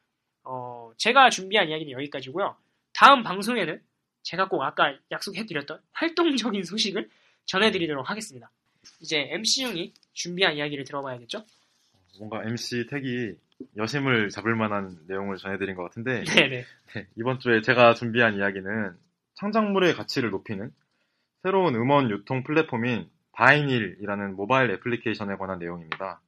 어, 0.48 0.92
제가 0.98 1.30
준비한 1.30 1.68
이야기는 1.70 1.92
여기까지고요. 1.92 2.56
다음 2.94 3.22
방송에는 3.24 3.82
제가 4.24 4.48
꼭 4.48 4.64
아까 4.64 4.96
약속해드렸던 5.12 5.80
활동적인 5.92 6.64
소식을 6.64 7.10
전해드리도록 7.46 8.10
하겠습니다. 8.10 8.50
이제 9.02 9.28
MC 9.32 9.64
형이 9.64 9.94
준비한 10.14 10.56
이야기를 10.56 10.86
들어봐야겠죠? 10.86 11.44
뭔가 12.20 12.44
MC 12.44 12.88
택이 12.88 13.36
여심을 13.76 14.30
잡을 14.30 14.56
만한 14.56 14.98
내용을 15.08 15.38
전해드린 15.38 15.76
것 15.76 15.84
같은데 15.84 16.24
네네. 16.24 16.66
네, 16.96 17.08
이번 17.16 17.40
주에 17.40 17.62
제가 17.62 17.94
준비한 17.94 18.38
이야기는 18.38 18.96
창작물의 19.36 19.96
가치를 19.96 20.30
높이는 20.30 20.74
새로운 21.44 21.76
음원 21.76 22.10
유통 22.10 22.44
플랫폼인 22.44 23.10
바이닐이라는 23.34 24.36
모바일 24.36 24.72
애플리케이션에 24.72 25.36
관한 25.36 25.60
내용입니다. 25.60 26.22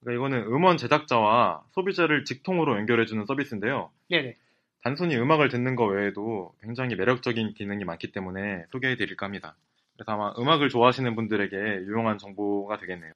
그러니까 0.00 0.18
이거는 0.18 0.52
음원 0.52 0.76
제작자와 0.76 1.64
소비자를 1.72 2.24
직통으로 2.24 2.76
연결해주는 2.76 3.24
서비스인데요. 3.26 3.90
네네. 4.08 4.36
단순히 4.82 5.16
음악을 5.16 5.48
듣는 5.48 5.76
것 5.76 5.86
외에도 5.86 6.54
굉장히 6.62 6.94
매력적인 6.94 7.54
기능이 7.54 7.84
많기 7.84 8.12
때문에 8.12 8.64
소개해드릴까 8.70 9.26
합니다. 9.26 9.56
그래서 9.94 10.12
아마 10.12 10.32
음악을 10.38 10.68
좋아하시는 10.68 11.14
분들에게 11.16 11.56
유용한 11.56 12.18
정보가 12.18 12.78
되겠네요. 12.78 13.12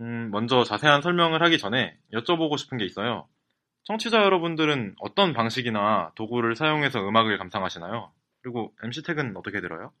음, 0.00 0.30
먼저 0.30 0.64
자세한 0.64 1.02
설명을 1.02 1.42
하기 1.42 1.58
전에 1.58 1.96
여쭤보고 2.12 2.56
싶은 2.58 2.78
게 2.78 2.84
있어요. 2.84 3.28
청취자 3.84 4.22
여러분들은 4.22 4.96
어떤 5.00 5.32
방식이나 5.32 6.12
도구를 6.14 6.56
사용해서 6.56 7.06
음악을 7.06 7.36
감상하시나요? 7.38 8.12
그리고 8.40 8.72
MC택은 8.82 9.36
어떻게 9.36 9.60
들어요? 9.60 9.92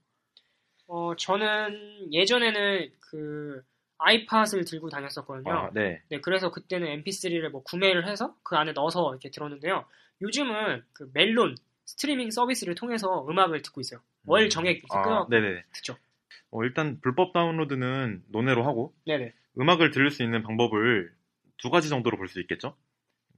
어, 0.86 1.14
저는 1.16 2.12
예전에는 2.12 2.90
그 3.00 3.62
아이팟을 3.98 4.64
들고 4.66 4.88
다녔었거든요. 4.90 5.52
아, 5.52 5.70
네. 5.72 6.02
네, 6.08 6.20
그래서 6.20 6.50
그때는 6.50 7.02
MP3를 7.02 7.48
뭐 7.50 7.62
구매를 7.62 8.06
해서 8.08 8.34
그 8.42 8.56
안에 8.56 8.72
넣어서 8.72 9.10
이렇게 9.10 9.30
들었는데요. 9.30 9.84
요즘은 10.22 10.84
그 10.92 11.10
멜론 11.14 11.54
스트리밍 11.86 12.30
서비스를 12.30 12.74
통해서 12.74 13.26
음악을 13.28 13.62
듣고 13.62 13.80
있어요. 13.80 14.00
월 14.26 14.48
정액 14.48 14.78
이렇게 14.78 14.88
아, 14.96 15.26
네네. 15.28 15.64
듣죠. 15.72 15.96
어, 16.50 16.64
일단 16.64 16.98
불법 17.02 17.32
다운로드는 17.32 18.24
논외로 18.28 18.64
하고 18.64 18.94
네네. 19.06 19.32
음악을 19.58 19.90
들을 19.90 20.10
수 20.10 20.22
있는 20.22 20.42
방법을 20.42 21.12
두 21.58 21.70
가지 21.70 21.88
정도로 21.88 22.16
볼 22.16 22.28
수 22.28 22.40
있겠죠? 22.40 22.76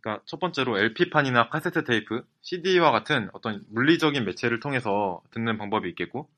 그러니까 0.00 0.22
첫 0.26 0.38
번째로 0.38 0.78
LP판이나 0.78 1.48
카세트 1.48 1.84
테이프, 1.84 2.24
CD와 2.42 2.92
같은 2.92 3.28
어떤 3.32 3.64
물리적인 3.70 4.24
매체를 4.24 4.60
통해서 4.60 5.22
듣는 5.32 5.58
방법이 5.58 5.88
있겠고 5.90 6.28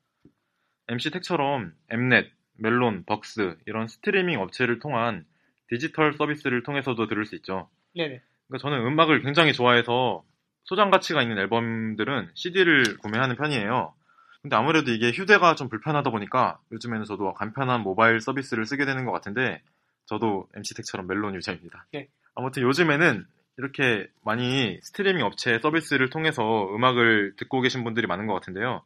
MC택처럼 0.88 1.74
엠넷, 1.90 2.32
멜론, 2.58 3.04
벅스 3.06 3.56
이런 3.66 3.88
스트리밍 3.88 4.40
업체를 4.40 4.78
통한 4.78 5.24
디지털 5.68 6.14
서비스를 6.14 6.62
통해서도 6.62 7.06
들을 7.06 7.24
수 7.24 7.34
있죠. 7.36 7.68
네네. 7.94 8.20
그러니까 8.46 8.62
저는 8.62 8.86
음악을 8.86 9.22
굉장히 9.22 9.52
좋아해서 9.52 10.24
소장 10.64 10.90
가치가 10.90 11.22
있는 11.22 11.38
앨범들은 11.38 12.30
CD를 12.34 12.98
구매하는 12.98 13.36
편이에요. 13.36 13.94
근데 14.42 14.56
아무래도 14.56 14.92
이게 14.92 15.10
휴대가 15.10 15.54
좀 15.54 15.68
불편하다 15.68 16.10
보니까 16.10 16.58
요즘에는 16.72 17.04
저도 17.04 17.34
간편한 17.34 17.82
모바일 17.82 18.20
서비스를 18.20 18.66
쓰게 18.66 18.84
되는 18.84 19.04
것 19.04 19.12
같은데 19.12 19.62
저도 20.06 20.48
MC택처럼 20.54 21.06
멜론 21.06 21.34
유저입니다. 21.34 21.86
네. 21.92 22.08
아무튼 22.34 22.62
요즘에는 22.62 23.26
이렇게 23.58 24.08
많이 24.24 24.78
스트리밍 24.82 25.24
업체 25.24 25.58
서비스를 25.58 26.10
통해서 26.10 26.72
음악을 26.74 27.34
듣고 27.36 27.60
계신 27.60 27.82
분들이 27.82 28.06
많은 28.06 28.26
것 28.26 28.34
같은데요. 28.34 28.82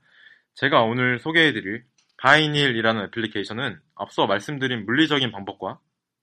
제가 0.54 0.82
오늘 0.82 1.18
소개해드릴 1.18 1.84
바이닐이라는 2.22 3.06
애플리케이션은 3.06 3.80
앞서 3.96 4.28
말씀드린 4.28 4.84
물리적인 4.86 5.32
방법과 5.32 5.80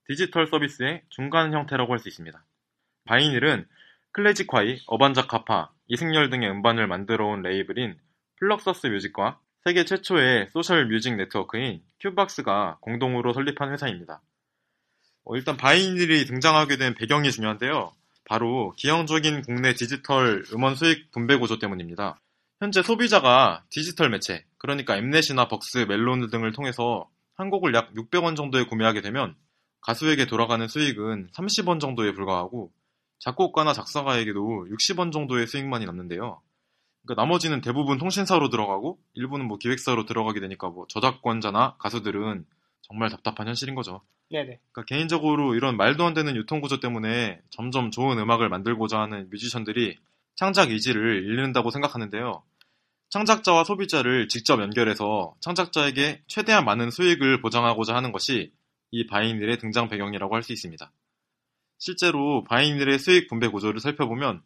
디지털 0.08 0.48
서비스의 0.48 1.02
중간 1.10 1.52
형태라고 1.54 1.92
할 1.92 2.00
수 2.00 2.08
있습니다. 2.08 2.42
바이닐은 3.04 3.68
클래지콰이, 4.14 4.80
어반자카파, 4.88 5.72
이승열 5.88 6.30
등의 6.30 6.50
음반을 6.52 6.88
만들어 6.88 7.28
온 7.28 7.42
레이블인 7.42 7.98
플럭서스 8.38 8.88
뮤직과 8.88 9.42
세계 9.66 9.84
최초의 9.84 10.48
social 10.54 10.88
music 10.88 11.18
network인 11.18 11.82
큐박스가 12.00 12.78
공동으로 12.80 13.34
설립한 13.34 13.74
회사입니다. 13.74 14.22
어, 15.26 15.36
일단 15.36 15.58
바이닐이 15.58 16.24
등장하게 16.28 16.78
된 16.78 16.94
배경이 16.96 17.30
중요한데요. 17.30 17.92
바로 18.24 18.72
기형적인 18.78 19.42
국내 19.42 19.74
디지털 19.74 20.46
음원 20.54 20.76
수익 20.76 21.12
분배 21.12 21.36
구조 21.36 21.60
때문입니다. 21.60 22.22
현재 22.60 22.84
소비자가 22.84 23.64
디지털 23.70 24.10
매체, 24.10 24.46
그러니까 24.58 24.98
엠넷이나 24.98 25.48
벅스, 25.48 25.86
멜론 25.88 26.30
등을 26.30 26.52
통해서 26.52 27.10
한 27.36 27.50
곡을 27.50 27.74
약 27.74 27.94
600원 27.94 28.36
정도에 28.36 28.66
구매하게 28.66 29.00
되면 29.02 29.36
가수에게 29.82 30.26
돌아가는 30.26 30.68
수익은 30.68 31.30
30원 31.34 31.80
정도에 31.80 32.12
불과하고 32.12 32.72
작곡가나 33.20 33.72
작사가에게도 33.72 34.68
60원 34.72 35.14
정도의 35.14 35.48
수익만이 35.48 35.86
남는데요. 35.86 36.42
그러니까 37.04 37.22
나머지는 37.22 37.62
대부분 37.62 37.98
통신사로 37.98 38.50
들어가고 38.50 39.00
일부는 39.14 39.48
뭐 39.48 39.58
기획사로 39.58 40.06
들어가게 40.06 40.42
되니까 40.42 40.70
뭐 40.70 40.86
저작권자나 40.90 41.76
가수들은 41.80 42.46
정말 42.82 43.10
답답한 43.10 43.48
현실인 43.48 43.74
거죠. 43.74 44.02
네네. 44.32 44.60
그러니까 44.72 44.84
개인적으로 44.86 45.56
이런 45.56 45.78
말도 45.78 46.06
안 46.06 46.14
되는 46.14 46.36
유통구조 46.36 46.82
때문에 46.82 47.42
점점 47.50 47.90
좋은 47.90 48.20
음악을 48.20 48.50
만들고자 48.50 49.00
하는 49.00 49.30
뮤지션들이 49.30 49.98
창작 50.40 50.72
의지를 50.72 51.26
잃는다고 51.26 51.70
생각하는데요. 51.70 52.42
창작자와 53.10 53.66
소비자를 53.66 54.30
직접 54.30 54.62
연결해서 54.62 55.36
창작자에게 55.42 56.22
최대한 56.28 56.64
많은 56.64 56.92
수익을 56.92 57.42
보장하고자 57.42 57.94
하는 57.94 58.14
것이 58.14 58.54
이 58.90 59.06
바이닐의 59.06 59.58
등장 59.58 59.90
배경이라고 59.90 60.34
할 60.34 60.44
수 60.44 60.54
있습니다. 60.54 60.90
실제로 61.78 62.46
바이닐의 62.46 63.00
수익 63.00 63.28
분배 63.28 63.50
구조를 63.50 63.82
살펴보면 63.82 64.42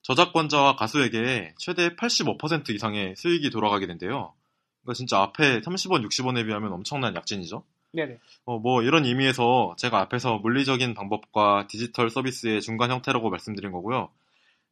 저작권자와 0.00 0.76
가수에게 0.76 1.52
최대 1.58 1.90
85% 1.90 2.70
이상의 2.70 3.14
수익이 3.16 3.50
돌아가게 3.50 3.86
된대요. 3.86 4.32
그러니까 4.80 4.94
진짜 4.96 5.20
앞에 5.20 5.60
30원, 5.60 6.02
60원에 6.08 6.46
비하면 6.46 6.72
엄청난 6.72 7.14
약진이죠. 7.14 7.62
네네. 7.92 8.18
어, 8.46 8.58
뭐 8.58 8.82
이런 8.82 9.04
의미에서 9.04 9.76
제가 9.76 10.00
앞에서 10.00 10.38
물리적인 10.38 10.94
방법과 10.94 11.66
디지털 11.68 12.08
서비스의 12.08 12.62
중간 12.62 12.90
형태라고 12.90 13.28
말씀드린 13.28 13.70
거고요. 13.70 14.08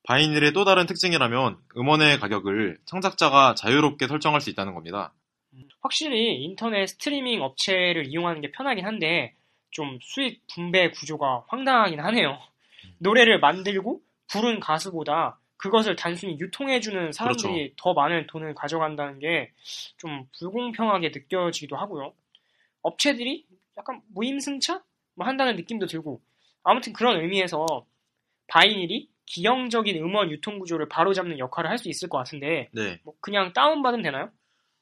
바이닐의 0.06 0.52
또 0.52 0.64
다른 0.64 0.86
특징이라면 0.86 1.58
음원의 1.76 2.18
가격을 2.20 2.78
창작자가 2.84 3.54
자유롭게 3.54 4.06
설정할 4.06 4.40
수 4.40 4.50
있다는 4.50 4.74
겁니다. 4.74 5.12
확실히 5.80 6.42
인터넷 6.42 6.86
스트리밍 6.86 7.42
업체를 7.42 8.06
이용하는 8.06 8.40
게 8.40 8.50
편하긴 8.50 8.84
한데 8.84 9.34
좀 9.70 9.98
수익 10.02 10.42
분배 10.54 10.90
구조가 10.90 11.44
황당하긴 11.48 12.00
하네요. 12.00 12.38
노래를 12.98 13.40
만들고 13.40 14.00
부른 14.30 14.60
가수보다 14.60 15.38
그것을 15.56 15.96
단순히 15.96 16.38
유통해주는 16.38 17.12
사람들이 17.12 17.72
더 17.76 17.94
많은 17.94 18.26
돈을 18.26 18.54
가져간다는 18.54 19.18
게 19.18 19.52
좀 19.96 20.26
불공평하게 20.38 21.10
느껴지기도 21.14 21.76
하고요. 21.76 22.12
업체들이 22.82 23.46
약간 23.78 24.02
무임승차? 24.14 24.82
뭐 25.14 25.26
한다는 25.26 25.56
느낌도 25.56 25.86
들고 25.86 26.20
아무튼 26.62 26.92
그런 26.92 27.20
의미에서 27.22 27.86
바이닐이 28.48 29.08
기형적인 29.26 29.96
음원 30.02 30.30
유통 30.30 30.58
구조를 30.58 30.88
바로잡는 30.88 31.38
역할을 31.38 31.70
할 31.70 31.78
수 31.78 31.88
있을 31.88 32.08
것 32.08 32.18
같은데 32.18 32.68
네. 32.72 33.00
뭐 33.04 33.14
그냥 33.20 33.52
다운받으면 33.52 34.02
되나요? 34.02 34.30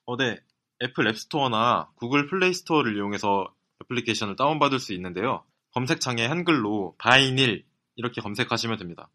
어, 0.06 0.16
네. 0.16 0.38
애플 0.82 1.06
앱스토어나 1.08 1.90
구글 1.96 2.26
플레이 2.26 2.52
스토어를 2.52 2.96
이용해서 2.96 3.46
애플리케이션을 3.84 4.36
다운받을 4.36 4.78
수 4.80 4.92
있는데요. 4.94 5.44
검색창에 5.74 6.26
한글로 6.26 6.96
바이닐 6.98 7.64
이렇게 7.96 8.20
검색하시면 8.20 8.78
됩니다. 8.78 9.08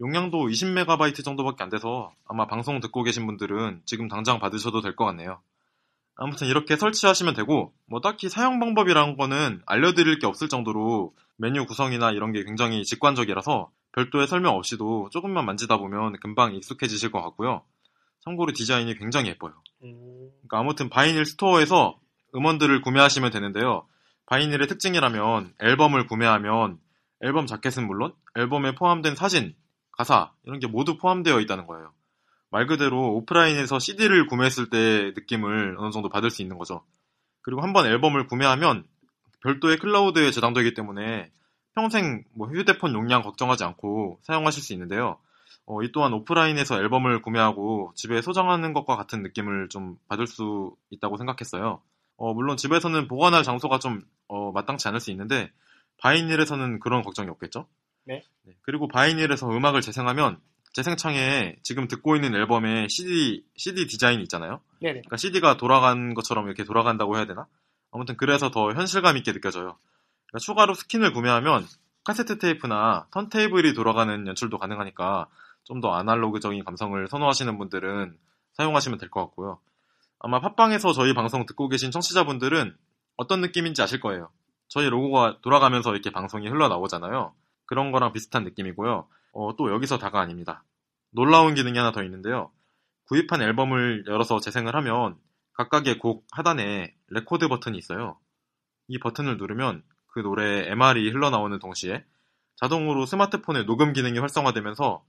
용량도 0.00 0.46
20MB 0.48 1.24
정도밖에 1.24 1.62
안 1.64 1.70
돼서 1.70 2.12
아마 2.26 2.46
방송 2.46 2.80
듣고 2.80 3.02
계신 3.02 3.26
분들은 3.26 3.82
지금 3.84 4.08
당장 4.08 4.38
받으셔도 4.38 4.80
될 4.80 4.94
것 4.96 5.04
같네요. 5.06 5.40
아무튼 6.16 6.48
이렇게 6.48 6.76
설치하시면 6.76 7.34
되고 7.34 7.72
뭐 7.86 8.00
딱히 8.00 8.28
사용 8.28 8.58
방법이라는 8.58 9.16
거는 9.16 9.62
알려드릴 9.66 10.18
게 10.18 10.26
없을 10.26 10.48
정도로 10.48 11.14
메뉴 11.36 11.64
구성이나 11.64 12.10
이런 12.10 12.32
게 12.32 12.44
굉장히 12.44 12.84
직관적이라서 12.84 13.70
별도의 13.92 14.26
설명 14.26 14.54
없이도 14.56 15.10
조금만 15.10 15.44
만지다 15.46 15.78
보면 15.78 16.18
금방 16.20 16.54
익숙해지실 16.54 17.10
것 17.10 17.22
같고요. 17.22 17.64
참고로 18.20 18.52
디자인이 18.52 18.94
굉장히 18.96 19.30
예뻐요. 19.30 19.54
음, 19.84 20.30
그러니까 20.42 20.58
아무튼 20.58 20.88
바이닐 20.88 21.24
스토어에서 21.24 21.98
음원들을 22.34 22.82
구매하시면 22.82 23.30
되는데요. 23.30 23.86
바이닐의 24.26 24.68
특징이라면 24.68 25.54
앨범을 25.60 26.06
구매하면 26.06 26.78
앨범 27.20 27.46
자켓은 27.46 27.86
물론 27.86 28.12
앨범에 28.36 28.74
포함된 28.74 29.14
사진, 29.14 29.54
가사 29.92 30.32
이런 30.44 30.60
게 30.60 30.66
모두 30.66 30.98
포함되어 30.98 31.40
있다는 31.40 31.66
거예요. 31.66 31.92
말 32.50 32.66
그대로 32.66 33.14
오프라인에서 33.16 33.78
CD를 33.78 34.26
구매했을 34.26 34.70
때 34.70 35.12
느낌을 35.14 35.76
어느 35.78 35.90
정도 35.90 36.08
받을 36.08 36.30
수 36.30 36.42
있는 36.42 36.58
거죠. 36.58 36.84
그리고 37.42 37.62
한번 37.62 37.86
앨범을 37.86 38.26
구매하면 38.26 38.86
별도의 39.42 39.78
클라우드에 39.78 40.30
저장되기 40.30 40.74
때문에 40.74 41.30
평생 41.78 42.24
뭐 42.34 42.48
휴대폰 42.48 42.92
용량 42.92 43.22
걱정하지 43.22 43.62
않고 43.62 44.18
사용하실 44.22 44.64
수 44.64 44.72
있는데요. 44.72 45.16
어, 45.64 45.80
이 45.82 45.92
또한 45.92 46.12
오프라인에서 46.12 46.76
앨범을 46.76 47.22
구매하고 47.22 47.92
집에 47.94 48.20
소장하는 48.20 48.72
것과 48.72 48.96
같은 48.96 49.22
느낌을 49.22 49.68
좀 49.68 49.96
받을 50.08 50.26
수 50.26 50.74
있다고 50.90 51.16
생각했어요. 51.18 51.80
어, 52.16 52.34
물론 52.34 52.56
집에서는 52.56 53.06
보관할 53.06 53.44
장소가 53.44 53.78
좀 53.78 54.02
어, 54.26 54.50
마땅치 54.50 54.88
않을 54.88 54.98
수 54.98 55.12
있는데 55.12 55.52
바이닐에서는 55.98 56.80
그런 56.80 57.02
걱정이 57.02 57.30
없겠죠? 57.30 57.68
네. 58.42 58.54
그리고 58.62 58.88
바이닐에서 58.88 59.48
음악을 59.48 59.80
재생하면 59.80 60.40
재생창에 60.72 61.56
지금 61.62 61.86
듣고 61.86 62.16
있는 62.16 62.34
앨범에 62.34 62.88
CD, 62.88 63.44
CD 63.56 63.86
디자인이 63.86 64.20
있잖아요. 64.24 64.60
네네. 64.80 65.02
그러니까 65.02 65.16
CD가 65.16 65.56
돌아간 65.56 66.14
것처럼 66.14 66.46
이렇게 66.46 66.64
돌아간다고 66.64 67.16
해야 67.16 67.24
되나? 67.26 67.46
아무튼 67.92 68.16
그래서 68.16 68.50
더 68.50 68.72
현실감 68.72 69.16
있게 69.18 69.32
느껴져요. 69.32 69.76
그러니까 70.28 70.38
추가로 70.40 70.74
스킨을 70.74 71.12
구매하면 71.12 71.66
카세트 72.04 72.38
테이프나 72.38 73.06
턴테이블이 73.12 73.74
돌아가는 73.74 74.26
연출도 74.26 74.58
가능하니까 74.58 75.28
좀 75.64 75.80
더 75.82 75.92
아날로그적인 75.92 76.64
감성을 76.64 77.06
선호하시는 77.08 77.58
분들은 77.58 78.16
사용하시면 78.54 78.98
될 78.98 79.10
것 79.10 79.20
같고요. 79.26 79.60
아마 80.18 80.40
팟빵에서 80.40 80.92
저희 80.94 81.12
방송 81.14 81.44
듣고 81.44 81.68
계신 81.68 81.90
청취자분들은 81.90 82.74
어떤 83.16 83.40
느낌인지 83.42 83.82
아실 83.82 84.00
거예요. 84.00 84.30
저희 84.68 84.88
로고가 84.88 85.38
돌아가면서 85.42 85.92
이렇게 85.92 86.10
방송이 86.10 86.48
흘러나오잖아요. 86.48 87.34
그런 87.66 87.92
거랑 87.92 88.12
비슷한 88.14 88.44
느낌이고요. 88.44 89.06
어, 89.32 89.56
또 89.56 89.70
여기서 89.70 89.98
다가 89.98 90.20
아닙니다. 90.20 90.64
놀라운 91.10 91.54
기능이 91.54 91.76
하나 91.76 91.92
더 91.92 92.02
있는데요. 92.02 92.50
구입한 93.08 93.42
앨범을 93.42 94.04
열어서 94.08 94.40
재생을 94.40 94.74
하면 94.76 95.16
각각의 95.52 95.98
곡 95.98 96.26
하단에 96.32 96.94
레코드 97.08 97.46
버튼이 97.48 97.76
있어요. 97.76 98.18
이 98.88 98.98
버튼을 98.98 99.36
누르면 99.36 99.82
그 100.18 100.26
노래의 100.26 100.68
MR이 100.72 101.10
흘러나오는 101.10 101.56
동시에 101.60 102.04
자동으로 102.56 103.06
스마트폰의 103.06 103.66
녹음 103.66 103.92
기능이 103.92 104.18
활성화되면서 104.18 105.04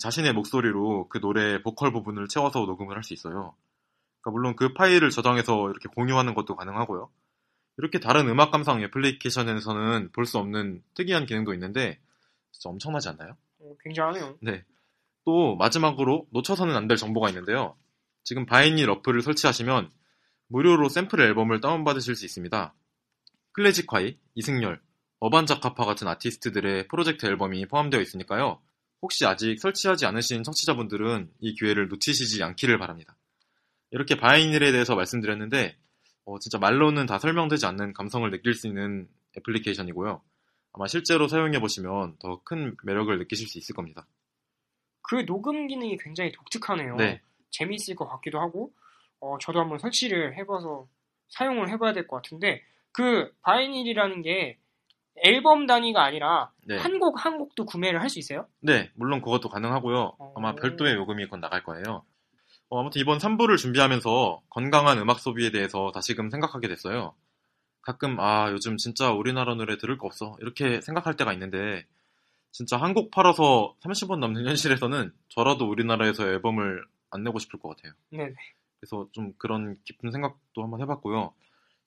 자신의 0.00 0.32
목소리로 0.32 1.08
그 1.08 1.18
노래의 1.18 1.62
보컬 1.62 1.92
부분을 1.92 2.26
채워서 2.26 2.60
녹음을 2.66 2.96
할 2.96 3.04
수 3.04 3.14
있어요. 3.14 3.54
그러니까 4.20 4.30
물론 4.32 4.56
그 4.56 4.74
파일을 4.74 5.10
저장해서 5.10 5.70
이렇게 5.70 5.88
공유하는 5.94 6.34
것도 6.34 6.56
가능하고요. 6.56 7.08
이렇게 7.76 8.00
다른 8.00 8.28
음악 8.28 8.50
감상 8.50 8.82
애플리케이션에서는 8.82 10.10
볼 10.12 10.26
수 10.26 10.38
없는 10.38 10.82
특이한 10.94 11.26
기능도 11.26 11.54
있는데 11.54 12.00
진짜 12.50 12.68
엄청나지 12.70 13.08
않나요? 13.10 13.36
어, 13.60 13.76
굉장하네요. 13.84 14.38
네. 14.42 14.64
또 15.24 15.54
마지막으로 15.56 16.26
놓쳐서는 16.30 16.74
안 16.74 16.88
될 16.88 16.96
정보가 16.96 17.28
있는데요. 17.28 17.76
지금 18.24 18.44
바이닐 18.44 18.90
어플을 18.90 19.22
설치하시면 19.22 19.90
무료로 20.48 20.88
샘플 20.88 21.20
앨범을 21.20 21.60
다운받으실 21.60 22.16
수 22.16 22.24
있습니다. 22.24 22.74
클래지콰이, 23.52 24.16
이승열, 24.34 24.80
어반자카파 25.20 25.84
같은 25.84 26.06
아티스트들의 26.08 26.88
프로젝트 26.88 27.26
앨범이 27.26 27.66
포함되어 27.66 28.00
있으니까요. 28.00 28.60
혹시 29.02 29.26
아직 29.26 29.58
설치하지 29.60 30.06
않으신 30.06 30.42
청취자분들은 30.42 31.30
이 31.40 31.54
기회를 31.54 31.88
놓치시지 31.88 32.42
않기를 32.42 32.78
바랍니다. 32.78 33.16
이렇게 33.90 34.16
바이닐에 34.16 34.70
대해서 34.72 34.94
말씀드렸는데 34.94 35.76
어, 36.24 36.38
진짜 36.38 36.58
말로는 36.58 37.06
다 37.06 37.18
설명되지 37.18 37.64
않는 37.66 37.94
감성을 37.94 38.30
느낄 38.30 38.54
수 38.54 38.66
있는 38.66 39.08
애플리케이션이고요. 39.36 40.20
아마 40.72 40.86
실제로 40.86 41.26
사용해 41.26 41.58
보시면 41.60 42.16
더 42.18 42.42
큰 42.44 42.76
매력을 42.84 43.16
느끼실 43.18 43.48
수 43.48 43.58
있을 43.58 43.74
겁니다. 43.74 44.06
그 45.02 45.24
녹음 45.24 45.66
기능이 45.66 45.96
굉장히 45.96 46.30
독특하네요. 46.32 46.96
네. 46.96 47.20
재미있을 47.50 47.94
것 47.96 48.06
같기도 48.08 48.40
하고, 48.40 48.72
어, 49.20 49.38
저도 49.38 49.58
한번 49.60 49.78
설치를 49.78 50.36
해봐서 50.36 50.86
사용을 51.30 51.70
해봐야 51.70 51.94
될 51.94 52.06
것 52.06 52.16
같은데, 52.16 52.62
그 52.98 53.32
바이닐이라는 53.42 54.22
게 54.22 54.58
앨범 55.22 55.66
단위가 55.68 56.02
아니라 56.02 56.50
네. 56.66 56.76
한곡 56.76 57.24
한 57.24 57.38
곡도 57.38 57.64
구매를 57.64 58.02
할 58.02 58.08
수 58.10 58.18
있어요? 58.18 58.48
네, 58.60 58.90
물론 58.96 59.20
그것도 59.22 59.48
가능하고요. 59.48 60.16
아마 60.34 60.50
어. 60.50 60.54
별도의 60.56 60.96
요금이 60.96 61.26
곧 61.26 61.36
나갈 61.36 61.62
거예요. 61.62 62.02
어, 62.70 62.80
아무튼 62.80 63.00
이번 63.00 63.18
3부를 63.18 63.56
준비하면서 63.56 64.42
건강한 64.50 64.98
음악 64.98 65.20
소비에 65.20 65.52
대해서 65.52 65.92
다시금 65.94 66.30
생각하게 66.30 66.66
됐어요. 66.66 67.14
가끔, 67.82 68.18
아, 68.18 68.50
요즘 68.50 68.76
진짜 68.78 69.12
우리나라 69.12 69.54
노래 69.54 69.78
들을 69.78 69.96
거 69.96 70.06
없어. 70.08 70.36
이렇게 70.40 70.80
생각할 70.80 71.16
때가 71.16 71.32
있는데, 71.34 71.86
진짜 72.50 72.76
한 72.76 72.94
곡 72.94 73.12
팔아서 73.12 73.76
30원 73.80 74.18
남는 74.18 74.44
현실에서는 74.46 75.12
저라도 75.28 75.68
우리나라에서 75.70 76.26
앨범을 76.26 76.84
안 77.10 77.22
내고 77.22 77.38
싶을 77.38 77.60
것 77.60 77.68
같아요. 77.76 77.92
네. 78.10 78.34
그래서 78.80 79.08
좀 79.12 79.32
그런 79.38 79.76
깊은 79.84 80.10
생각도 80.10 80.62
한번 80.64 80.80
해봤고요. 80.82 81.32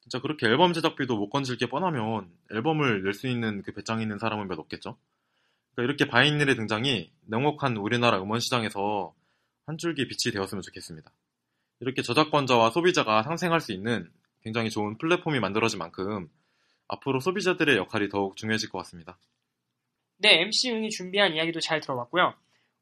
진짜 0.02 0.20
그렇게 0.20 0.48
앨범 0.48 0.74
제작비도 0.74 1.16
못 1.18 1.30
건질 1.30 1.58
게 1.58 1.68
뻔하면 1.68 2.30
앨범을 2.52 3.04
낼 3.04 3.14
수 3.14 3.28
있는 3.28 3.62
그 3.62 3.72
배짱 3.72 4.02
있는 4.02 4.18
사람은 4.18 4.48
몇 4.48 4.58
없겠죠? 4.60 4.98
그러니까 5.74 5.84
이렇게 5.84 6.12
바이닐의 6.12 6.56
등장이 6.56 7.12
냉혹한 7.28 7.78
우리나라 7.78 8.22
음원 8.22 8.40
시장에서 8.40 9.14
한 9.66 9.78
줄기 9.78 10.08
빛이 10.08 10.34
되었으면 10.34 10.62
좋겠습니다. 10.64 11.12
이렇게 11.80 12.02
저작권자와 12.02 12.72
소비자가 12.72 13.24
상생할 13.24 13.62
수 13.62 13.72
있는 13.72 14.10
굉장히 14.44 14.70
좋은 14.70 14.98
플랫폼이 14.98 15.40
만들어진 15.40 15.80
만큼 15.80 16.30
앞으로 16.88 17.20
소비자들의 17.20 17.78
역할이 17.78 18.10
더욱 18.10 18.36
중요해질 18.36 18.70
것 18.70 18.80
같습니다. 18.80 19.18
네, 20.18 20.42
MC 20.42 20.72
은이 20.72 20.90
준비한 20.90 21.34
이야기도 21.34 21.60
잘 21.60 21.80
들어봤고요. 21.80 22.34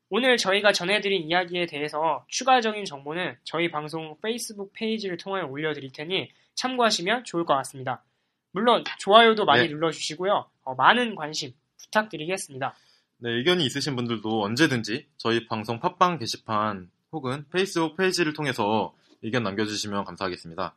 오늘 0.10 0.38
저희가 0.38 0.73
전해드린 0.73 1.29
이야기에 1.29 1.67
대해서 1.67 2.25
추가적인 2.29 2.84
정보는 2.86 3.38
저희 3.43 3.69
방송 3.69 4.17
페이스북 4.21 4.73
페이지를 4.73 5.17
통해 5.17 5.41
올려드릴 5.43 5.91
테니 5.91 6.32
참고하시면 6.59 7.23
좋을 7.23 7.45
것 7.45 7.55
같습니다. 7.55 8.03
물론 8.51 8.83
좋아요도 8.99 9.45
많이 9.45 9.63
네. 9.63 9.69
눌러주시고요. 9.69 10.49
어, 10.63 10.75
많은 10.75 11.15
관심 11.15 11.53
부탁드리겠습니다. 11.77 12.75
네, 13.19 13.31
의견이 13.31 13.65
있으신 13.65 13.95
분들도 13.95 14.43
언제든지 14.43 15.07
저희 15.17 15.47
방송 15.47 15.79
팟빵 15.79 16.19
게시판 16.19 16.89
혹은 17.11 17.45
페이스북 17.49 17.95
페이지를 17.95 18.33
통해서 18.33 18.93
의견 19.21 19.43
남겨주시면 19.43 20.03
감사하겠습니다. 20.05 20.75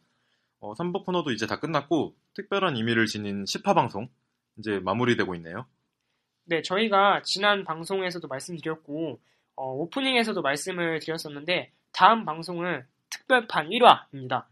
어, 0.60 0.74
3부 0.74 1.04
코너도 1.04 1.32
이제 1.32 1.46
다 1.46 1.58
끝났고 1.58 2.14
특별한 2.34 2.76
의미를 2.76 3.06
지닌 3.06 3.44
10화 3.44 3.74
방송 3.74 4.08
이제 4.58 4.78
마무리되고 4.78 5.34
있네요. 5.36 5.66
네, 6.44 6.62
저희가 6.62 7.22
지난 7.24 7.64
방송에서도 7.64 8.26
말씀드렸고 8.28 9.20
어, 9.56 9.72
오프닝에서도 9.72 10.40
말씀을 10.40 11.00
드렸었는데 11.00 11.72
다음 11.92 12.24
방송은 12.24 12.84
특별판 13.10 13.70
1화입니다. 13.70 14.44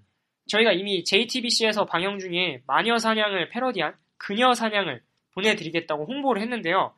저희가 0.51 0.73
이미 0.73 1.05
JTBC에서 1.05 1.85
방영 1.87 2.19
중에 2.19 2.63
마녀 2.67 2.99
사냥을 2.99 3.49
패러디한 3.51 3.95
그녀 4.19 4.53
사냥을 4.53 5.03
보내드리겠다고 5.35 6.07
홍보를 6.07 6.43
했는데요. 6.43 6.93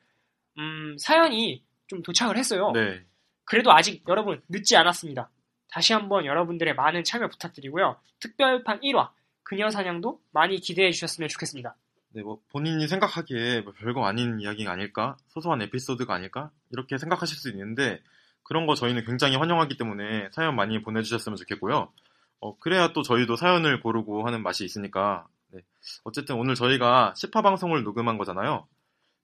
음, 0.58 0.96
사연이 0.98 1.62
좀 1.86 2.02
도착을 2.02 2.36
했어요. 2.38 2.72
네, 2.72 3.02
그래도 3.44 3.70
아직 3.72 4.02
여러분 4.08 4.40
늦지 4.48 4.76
않았습니다. 4.76 5.30
다시 5.70 5.92
한번 5.92 6.24
여러분들의 6.24 6.74
많은 6.74 7.04
참여 7.04 7.28
부탁드리고요. 7.28 7.96
특별판 8.20 8.80
1화 8.80 9.10
그녀 9.42 9.68
사냥도 9.70 10.20
많이 10.32 10.58
기대해 10.58 10.90
주셨으면 10.90 11.28
좋겠습니다. 11.28 11.76
네, 12.14 12.22
뭐 12.22 12.40
본인이 12.50 12.86
생각하기에 12.88 13.62
뭐 13.62 13.72
별거 13.72 14.04
아닌 14.04 14.40
이야기가 14.40 14.70
아닐까, 14.70 15.16
소소한 15.28 15.60
에피소드가 15.62 16.14
아닐까 16.14 16.50
이렇게 16.70 16.98
생각하실 16.98 17.36
수 17.36 17.50
있는데 17.50 18.02
그런 18.42 18.66
거 18.66 18.74
저희는 18.74 19.04
굉장히 19.04 19.36
환영하기 19.36 19.76
때문에 19.76 20.28
사연 20.32 20.56
많이 20.56 20.82
보내주셨으면 20.82 21.36
좋겠고요. 21.36 21.90
어, 22.42 22.58
그래야 22.58 22.92
또 22.92 23.02
저희도 23.02 23.36
사연을 23.36 23.80
고르고 23.80 24.26
하는 24.26 24.42
맛이 24.42 24.64
있으니까 24.64 25.26
네. 25.52 25.60
어쨌든 26.02 26.34
오늘 26.36 26.56
저희가 26.56 27.14
10화 27.16 27.42
방송을 27.42 27.84
녹음한 27.84 28.18
거잖아요. 28.18 28.66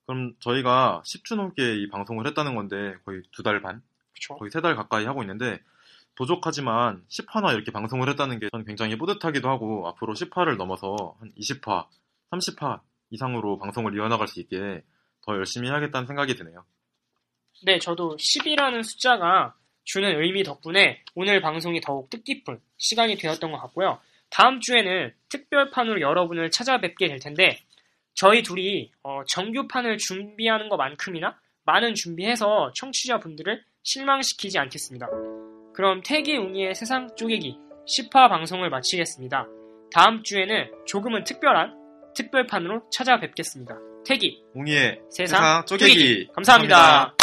그럼 0.07 0.35
저희가 0.41 1.03
10주 1.05 1.35
넘게 1.37 1.77
이 1.77 1.89
방송을 1.91 2.27
했다는 2.29 2.55
건데 2.55 2.95
거의 3.05 3.23
두 3.33 3.43
달 3.43 3.61
반, 3.61 3.83
그렇죠? 4.15 4.37
거의 4.39 4.51
세 4.53 4.61
달 4.61 4.77
가까이 4.77 5.05
하고 5.05 5.23
있는데 5.23 5.59
부족하지만 6.15 7.05
10화나 7.09 7.55
이렇게 7.55 7.73
방송을 7.73 8.09
했다는 8.11 8.39
게 8.39 8.49
저는 8.51 8.65
굉장히 8.67 8.97
뿌듯하기도 8.97 9.49
하고 9.49 9.89
앞으로 9.89 10.15
10화를 10.15 10.57
넘어서 10.57 11.17
한 11.21 11.33
20화, 11.37 11.87
30화 12.31 12.81
이상으로 13.11 13.59
방송을 13.59 13.97
이어나갈 13.97 14.29
수 14.29 14.41
있게 14.41 14.83
더 15.23 15.35
열심히 15.35 15.69
해야겠다는 15.69 16.07
생각이 16.07 16.37
드네요. 16.37 16.65
네, 17.65 17.79
저도 17.81 18.17
10이라는 18.17 18.85
숫자가 18.85 19.55
주는 19.89 20.21
의미 20.21 20.43
덕분에 20.43 21.01
오늘 21.15 21.41
방송이 21.41 21.81
더욱 21.81 22.11
뜻깊은 22.11 22.61
시간이 22.77 23.17
되었던 23.17 23.51
것 23.51 23.59
같고요. 23.59 23.99
다음 24.29 24.61
주에는 24.61 25.13
특별판으로 25.31 26.03
여러분을 26.03 26.51
찾아뵙게 26.51 27.09
될 27.09 27.19
텐데 27.19 27.59
저희 28.15 28.43
둘이 28.43 28.93
어, 29.03 29.23
정규판을 29.27 29.97
준비하는 29.97 30.69
것만큼이나 30.69 31.39
많은 31.65 31.95
준비해서 31.95 32.71
청취자분들을 32.75 33.65
실망시키지 33.83 34.59
않겠습니다. 34.59 35.09
그럼 35.75 36.03
태기 36.05 36.37
웅이의 36.37 36.75
세상 36.75 37.09
쪼개기 37.17 37.57
10화 37.87 38.29
방송을 38.29 38.69
마치겠습니다. 38.69 39.47
다음 39.95 40.23
주에는 40.23 40.71
조금은 40.87 41.25
특별한 41.25 42.13
특별판으로 42.15 42.83
찾아뵙겠습니다. 42.91 43.75
태기 44.07 44.43
웅이의 44.55 45.01
세상, 45.11 45.65
세상 45.65 45.67
쪼개기. 45.67 46.29
감사합니다. 46.35 47.18